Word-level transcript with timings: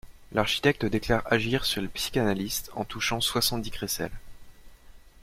L'architecte 0.31 0.83
déclare 0.87 1.21
agir 1.31 1.63
sur 1.63 1.79
les 1.79 1.87
psychanalistes 1.87 2.71
en 2.73 2.85
touchant 2.85 3.21
soixante-dix 3.21 3.69
crécelles. 3.69 4.19